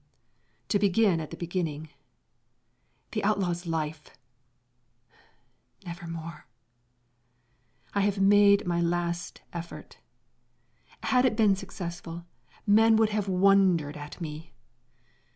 [0.69, 1.89] To begin at the beginning:
[3.11, 4.09] the outlaw's life
[5.85, 6.47] never more!
[7.93, 9.99] I have made my last effort;
[11.03, 12.25] had it been successful,
[12.65, 14.53] men would have wondered at me.